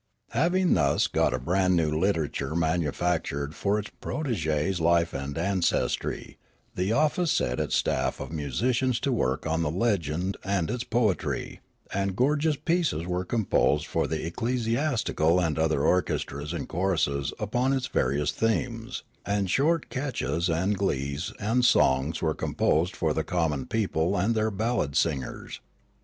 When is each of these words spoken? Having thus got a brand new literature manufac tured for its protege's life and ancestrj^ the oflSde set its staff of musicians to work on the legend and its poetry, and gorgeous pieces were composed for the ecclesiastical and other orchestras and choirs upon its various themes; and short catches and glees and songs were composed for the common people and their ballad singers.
Having 0.31 0.73
thus 0.73 1.05
got 1.05 1.31
a 1.31 1.37
brand 1.37 1.75
new 1.75 1.91
literature 1.91 2.55
manufac 2.55 3.21
tured 3.23 3.53
for 3.53 3.77
its 3.77 3.91
protege's 4.01 4.79
life 4.81 5.13
and 5.13 5.35
ancestrj^ 5.35 6.37
the 6.73 6.89
oflSde 6.89 7.27
set 7.27 7.59
its 7.59 7.75
staff 7.75 8.19
of 8.19 8.31
musicians 8.31 8.99
to 9.01 9.11
work 9.11 9.45
on 9.45 9.61
the 9.61 9.69
legend 9.69 10.37
and 10.43 10.71
its 10.71 10.83
poetry, 10.83 11.59
and 11.93 12.15
gorgeous 12.15 12.55
pieces 12.55 13.05
were 13.05 13.23
composed 13.23 13.85
for 13.85 14.07
the 14.07 14.25
ecclesiastical 14.25 15.39
and 15.39 15.59
other 15.59 15.83
orchestras 15.83 16.51
and 16.51 16.67
choirs 16.67 17.31
upon 17.39 17.71
its 17.71 17.85
various 17.85 18.31
themes; 18.31 19.03
and 19.23 19.51
short 19.51 19.91
catches 19.91 20.49
and 20.49 20.79
glees 20.79 21.31
and 21.39 21.63
songs 21.63 22.23
were 22.23 22.33
composed 22.33 22.95
for 22.95 23.13
the 23.13 23.23
common 23.23 23.67
people 23.67 24.17
and 24.17 24.33
their 24.33 24.49
ballad 24.49 24.95
singers. 24.95 25.61